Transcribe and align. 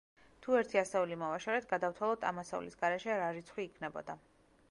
თუ 0.43 0.53
ერთი 0.59 0.79
ასეული 0.81 1.17
მოვაშორეთ, 1.23 1.67
გადავთვალოთ 1.73 2.25
ამ 2.31 2.41
ასეულის 2.45 2.79
გარეშე 2.81 3.21
რა 3.23 3.31
რიცხვი 3.35 3.69
იქნებოდა. 3.69 4.17